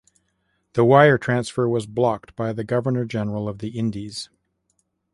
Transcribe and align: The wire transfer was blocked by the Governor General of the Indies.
The 0.73 0.83
wire 0.83 1.19
transfer 1.19 1.69
was 1.69 1.85
blocked 1.85 2.35
by 2.35 2.53
the 2.53 2.63
Governor 2.63 3.05
General 3.05 3.47
of 3.47 3.59
the 3.59 3.69
Indies. 3.77 4.29